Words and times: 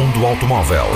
automóvel. 0.00 0.86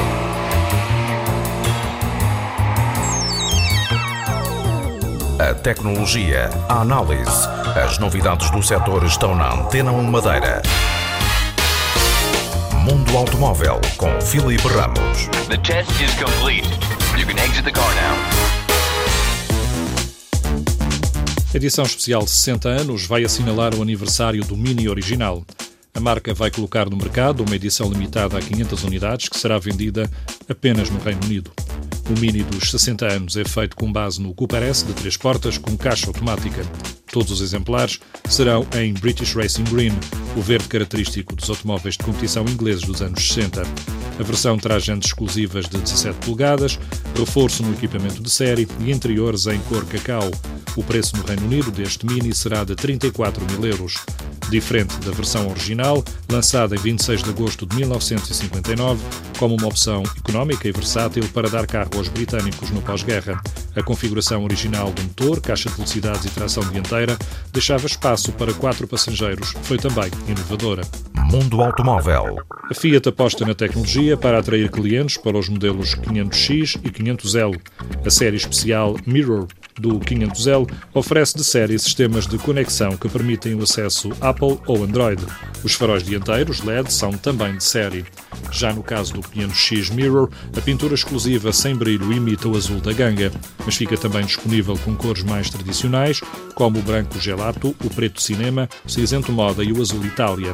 A 5.39 5.53
tecnologia, 5.53 6.49
a 6.71 6.81
análise, 6.81 7.47
as 7.77 7.99
novidades 7.99 8.51
do 8.51 8.63
setor 8.63 9.05
estão 9.05 9.35
na 9.35 9.53
Antena 9.53 9.93
1 9.93 10.03
Madeira. 10.05 10.63
Mundo 12.85 13.17
Automóvel 13.17 13.79
com 13.99 14.19
Filipe 14.23 14.69
Ramos. 14.69 15.29
The 15.49 15.59
test 15.59 15.91
is 16.01 16.15
complete. 16.15 16.69
You 17.19 17.27
can 17.27 17.39
exit 17.45 17.65
the 17.65 17.73
car 17.73 17.95
now. 17.95 18.17
Edição 21.55 21.85
especial 21.85 22.27
60 22.27 22.69
anos 22.71 23.07
vai 23.07 23.23
assinalar 23.23 23.75
o 23.75 23.83
aniversário 23.83 24.43
do 24.45 24.57
Mini 24.57 24.89
original. 24.89 25.45
A 25.97 26.01
marca 26.01 26.35
vai 26.35 26.51
colocar 26.51 26.91
no 26.91 26.97
mercado 26.97 27.45
uma 27.45 27.55
edição 27.55 27.89
limitada 27.89 28.37
a 28.37 28.43
500 28.43 28.83
unidades 28.83 29.29
que 29.29 29.39
será 29.39 29.59
vendida 29.61 30.11
apenas 30.49 30.91
no 30.91 30.99
Reino 30.99 31.25
Unido. 31.25 31.53
O 32.11 32.19
Mini 32.19 32.43
dos 32.43 32.73
60 32.73 33.07
anos 33.07 33.37
é 33.37 33.45
feito 33.45 33.77
com 33.77 33.91
base 33.91 34.21
no 34.21 34.35
Cooper 34.35 34.63
S 34.65 34.85
de 34.85 34.93
três 34.93 35.17
portas 35.17 35.57
com 35.57 35.77
caixa 35.77 36.09
automática. 36.09 36.63
Todos 37.13 37.31
os 37.31 37.41
exemplares 37.41 38.01
serão 38.29 38.67
em 38.77 38.93
British 38.93 39.35
Racing 39.35 39.63
Green, 39.65 39.93
o 40.37 40.43
verde 40.43 40.67
característico 40.67 41.37
dos 41.37 41.49
automóveis 41.49 41.97
de 41.97 42.03
competição 42.03 42.45
ingleses 42.45 42.83
dos 42.83 43.01
anos 43.01 43.27
60. 43.27 43.63
A 43.63 44.23
versão 44.25 44.59
traz 44.59 44.83
jantes 44.83 45.11
exclusivas 45.11 45.69
de 45.69 45.79
17 45.79 46.19
polegadas, 46.27 46.79
reforço 47.17 47.63
no 47.63 47.73
equipamento 47.73 48.21
de 48.21 48.31
série 48.31 48.67
e 48.81 48.91
interiores 48.91 49.47
em 49.47 49.61
cor 49.61 49.87
cacau. 49.87 50.29
O 50.75 50.83
preço 50.83 51.17
no 51.17 51.23
Reino 51.23 51.47
Unido 51.47 51.71
deste 51.71 52.05
Mini 52.05 52.35
será 52.35 52.65
de 52.65 52.75
34 52.75 53.47
mil 53.47 53.65
euros. 53.65 53.95
Diferente 54.51 54.97
da 54.99 55.11
versão 55.11 55.49
original, 55.49 56.05
lançada 56.31 56.77
em 56.77 56.79
26 56.79 57.23
de 57.23 57.31
agosto 57.31 57.67
de 57.67 57.77
1959, 57.77 59.03
como 59.39 59.57
uma 59.57 59.67
opção 59.67 60.03
económica 60.17 60.69
e 60.69 60.73
versátil 60.73 61.25
para 61.33 61.49
dar 61.49 61.67
carro 61.67 61.91
aos 61.97 62.09
britânicos 62.09 62.71
no 62.71 62.81
pós-guerra. 62.83 63.43
A 63.77 63.83
configuração 63.83 64.45
original 64.45 64.93
do 64.93 65.03
motor, 65.03 65.41
caixa 65.41 65.69
de 65.69 65.75
velocidades 65.75 66.25
e 66.25 66.31
tração 66.31 66.63
dianteira 66.71 67.19
deixava 67.53 67.87
espaço 67.87 68.33
para 68.33 68.55
quatro 68.55 68.87
passageiros. 68.87 69.55
Foi 69.63 69.79
também 69.79 70.11
inovadora. 70.29 70.83
Mundo 71.31 71.61
Automóvel. 71.61 72.37
A 72.71 72.75
Fiat 72.75 73.09
aposta 73.09 73.45
na 73.45 73.55
tecnologia 73.55 74.17
para 74.17 74.39
atrair 74.39 74.71
clientes 74.71 75.17
para 75.17 75.37
os 75.37 75.49
modelos 75.49 75.97
500X 75.97 76.81
e 76.85 76.91
500L. 76.91 77.61
A 78.07 78.11
série 78.11 78.37
especial 78.37 78.97
Mirror 79.05 79.49
do 79.79 79.99
500L 79.99 80.71
oferece 80.93 81.37
de 81.37 81.45
série 81.45 81.79
sistemas 81.79 82.27
de 82.27 82.39
conexão 82.39 82.97
que 82.97 83.09
permitem 83.09 83.55
o 83.55 83.63
acesso 83.63 84.11
Apple 84.21 84.59
ou 84.67 84.85
Android. 84.85 85.25
Os 85.63 85.75
faróis 85.75 86.03
dianteiros 86.03 86.63
LED 86.63 86.93
são 86.93 87.13
também 87.13 87.57
de 87.57 87.65
série. 87.65 88.05
Já 88.51 88.73
no 88.73 88.83
caso 88.83 89.15
do 89.15 89.21
500X 89.21 89.93
Mirror, 89.93 90.29
a 90.57 90.61
pintura 90.61 90.95
exclusiva 90.95 91.53
sem 91.53 91.75
brilho 91.75 92.13
imita 92.13 92.49
o 92.49 92.57
azul 92.57 92.81
da 92.81 92.93
ganga, 92.93 93.33
mas 93.65 93.77
fica 93.77 93.97
também 93.97 94.25
disponível 94.25 94.79
com 94.85 94.95
cores 94.95 95.23
mais 95.23 95.51
tradicionais, 95.51 96.21
como 96.55 96.79
o 96.79 96.83
branco 96.83 97.19
gelato, 97.19 97.75
o 97.85 97.91
preto 97.91 98.21
cinema, 98.21 98.69
o 98.85 98.89
cinzento 98.89 99.33
moda 99.33 99.65
e 99.65 99.73
o 99.73 99.81
azul 99.81 100.05
Itália. 100.05 100.53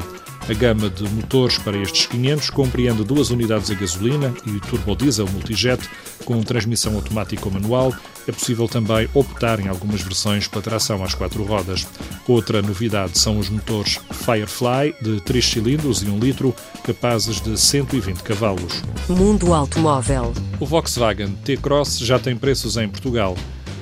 A 0.49 0.53
gama 0.55 0.91
de 0.91 1.09
motores 1.11 1.59
para 1.59 1.77
estes 1.79 2.07
500 2.07 2.51
compreende 2.51 3.05
duas 3.05 3.31
unidades 3.31 3.71
a 3.71 3.75
gasolina 3.75 4.35
e 4.47 4.59
turbodiesel 4.61 5.29
multijet 5.29 5.89
com 6.25 6.43
transmissão 6.43 6.95
automática 6.95 7.47
ou 7.47 7.53
manual. 7.53 7.95
É 8.27 8.33
possível 8.33 8.69
também 8.69 9.09
optar 9.15 9.61
em 9.61 9.69
algumas 9.69 10.03
versões 10.03 10.47
para 10.49 10.61
tração 10.61 11.03
às 11.03 11.15
quatro 11.15 11.45
rodas. 11.45 11.87
Outra 12.27 12.63
novidade 12.63 13.19
são 13.19 13.39
os 13.39 13.49
motores 13.49 13.99
Firefly 14.13 14.95
de 15.01 15.21
3 15.23 15.45
cilindros 15.45 16.03
e 16.03 16.07
1 16.07 16.19
litro, 16.19 16.55
capazes 16.85 17.41
de 17.41 17.59
120 17.59 18.23
cavalos. 18.23 18.83
Mundo 19.09 19.55
Automóvel. 19.55 20.33
O 20.59 20.67
Volkswagen 20.67 21.31
T-Cross 21.45 21.99
já 21.99 22.19
tem 22.19 22.37
preços 22.37 22.77
em 22.77 22.89
Portugal. 22.89 23.37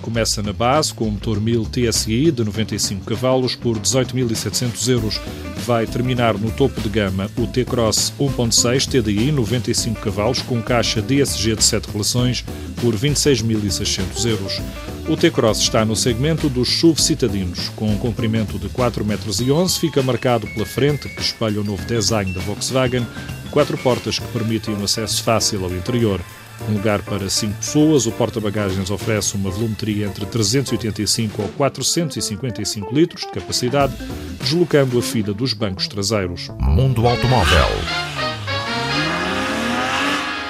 Começa 0.08 0.42
na 0.42 0.54
base 0.54 0.94
com 0.94 1.04
o 1.04 1.10
motor 1.12 1.38
1000 1.38 1.66
TSI 1.66 2.30
de 2.30 2.42
95 2.42 3.04
cavalos 3.04 3.54
por 3.54 3.78
18.700 3.78 4.88
euros. 4.88 5.20
Vai 5.66 5.86
terminar 5.86 6.32
no 6.32 6.50
topo 6.50 6.80
de 6.80 6.88
gama 6.88 7.30
o 7.36 7.46
T-Cross 7.46 8.14
1.6 8.18 8.86
TDI 8.86 9.30
95 9.30 10.00
cavalos 10.00 10.40
com 10.40 10.62
caixa 10.62 11.02
DSG 11.02 11.56
de 11.56 11.62
7 11.62 11.90
relações 11.90 12.42
por 12.80 12.96
26.600 12.96 14.24
euros. 14.24 14.62
O 15.06 15.14
T-Cross 15.14 15.58
está 15.58 15.84
no 15.84 15.94
segmento 15.94 16.48
dos 16.48 16.70
SUV 16.80 17.02
citadinos, 17.02 17.68
com 17.76 17.90
um 17.90 17.98
comprimento 17.98 18.58
de 18.58 18.70
4,11 18.70 19.04
metros, 19.04 19.76
fica 19.76 20.02
marcado 20.02 20.46
pela 20.46 20.64
frente, 20.64 21.06
que 21.10 21.20
espelha 21.20 21.60
o 21.60 21.64
novo 21.64 21.84
design 21.84 22.32
da 22.32 22.40
Volkswagen, 22.40 23.06
quatro 23.50 23.76
portas 23.76 24.18
que 24.18 24.26
permitem 24.28 24.74
um 24.74 24.84
acesso 24.84 25.22
fácil 25.22 25.66
ao 25.66 25.70
interior. 25.70 26.18
Um 26.66 26.72
lugar 26.72 27.02
para 27.02 27.28
5 27.28 27.54
pessoas, 27.54 28.06
o 28.06 28.12
porta-bagagens 28.12 28.90
oferece 28.90 29.34
uma 29.34 29.50
volumetria 29.50 30.06
entre 30.06 30.26
385 30.26 31.42
ou 31.42 31.48
455 31.48 32.94
litros 32.94 33.22
de 33.22 33.32
capacidade, 33.32 33.94
deslocando 34.40 34.98
a 34.98 35.02
fila 35.02 35.32
dos 35.32 35.52
bancos 35.52 35.86
traseiros. 35.86 36.48
Mundo 36.60 37.06
Automóvel. 37.06 37.68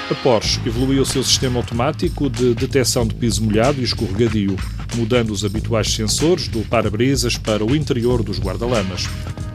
A 0.09 0.15
Porsche 0.15 0.59
evoluiu 0.65 1.03
o 1.03 1.05
seu 1.05 1.23
sistema 1.23 1.59
automático 1.59 2.31
de 2.31 2.55
detecção 2.55 3.05
de 3.05 3.13
piso 3.13 3.43
molhado 3.43 3.79
e 3.79 3.83
escorregadio, 3.83 4.55
mudando 4.95 5.29
os 5.29 5.45
habituais 5.45 5.93
sensores 5.93 6.47
do 6.47 6.61
para-brisas 6.67 7.37
para 7.37 7.63
o 7.63 7.75
interior 7.75 8.23
dos 8.23 8.39
guarda-lamas. 8.39 9.07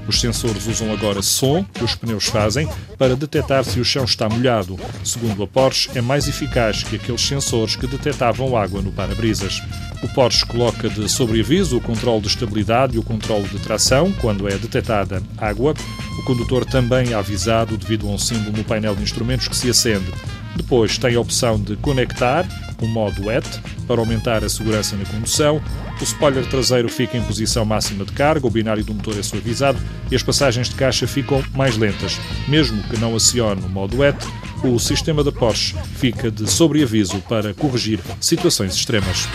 Os 0.06 0.20
sensores 0.20 0.66
usam 0.66 0.92
agora 0.92 1.22
som 1.22 1.64
que 1.64 1.82
os 1.82 1.94
pneus 1.94 2.26
fazem 2.26 2.68
para 2.98 3.16
detectar 3.16 3.64
se 3.64 3.80
o 3.80 3.84
chão 3.84 4.04
está 4.04 4.28
molhado. 4.28 4.78
Segundo 5.04 5.42
a 5.42 5.46
Porsche, 5.46 5.90
é 5.94 6.00
mais 6.00 6.28
eficaz 6.28 6.82
que 6.82 6.96
aqueles 6.96 7.22
sensores 7.22 7.76
que 7.76 7.86
detectavam 7.86 8.56
água 8.56 8.82
no 8.82 8.92
para-brisas. 8.92 9.62
O 10.02 10.08
Porsche 10.08 10.44
coloca 10.44 10.88
de 10.88 11.08
sobreaviso 11.08 11.78
o 11.78 11.80
controle 11.80 12.20
de 12.20 12.28
estabilidade 12.28 12.96
e 12.96 12.98
o 12.98 13.02
controle 13.02 13.48
de 13.48 13.58
tração 13.58 14.12
quando 14.20 14.46
é 14.46 14.56
detectada 14.58 15.22
água. 15.38 15.74
O 16.18 16.22
condutor 16.24 16.64
também 16.64 17.12
é 17.12 17.14
avisado 17.14 17.76
devido 17.76 18.06
a 18.06 18.10
um 18.10 18.18
símbolo 18.18 18.56
no 18.56 18.64
painel 18.64 18.94
de 18.94 19.02
instrumentos 19.02 19.48
que 19.48 19.56
se 19.56 19.70
acende. 19.70 20.12
Depois 20.56 20.98
tem 20.98 21.14
a 21.14 21.20
opção 21.20 21.60
de 21.60 21.76
conectar 21.76 22.46
o 22.80 22.86
modo 22.86 23.26
WET 23.26 23.46
para 23.86 24.00
aumentar 24.00 24.44
a 24.44 24.48
segurança 24.48 24.96
na 24.96 25.04
condução. 25.04 25.60
O 26.00 26.04
spoiler 26.04 26.46
traseiro 26.46 26.88
fica 26.88 27.16
em 27.16 27.22
posição 27.22 27.64
máxima 27.64 28.04
de 28.04 28.12
carga, 28.12 28.46
o 28.46 28.50
binário 28.50 28.84
do 28.84 28.94
motor 28.94 29.18
é 29.18 29.22
suavizado 29.22 29.78
e 30.10 30.16
as 30.16 30.22
passagens 30.22 30.68
de 30.68 30.74
caixa 30.74 31.06
ficam 31.06 31.42
mais 31.54 31.76
lentas. 31.76 32.18
Mesmo 32.48 32.82
que 32.84 32.98
não 32.98 33.14
acione 33.14 33.62
o 33.62 33.68
modo 33.68 33.98
WET, 33.98 34.18
o 34.62 34.78
sistema 34.78 35.22
da 35.22 35.30
Porsche 35.30 35.76
fica 35.96 36.30
de 36.30 36.50
sobreaviso 36.50 37.18
para 37.28 37.54
corrigir 37.54 38.00
situações 38.20 38.74
extremas. 38.74 39.28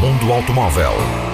Mundo 0.00 0.32
Automóvel. 0.32 1.33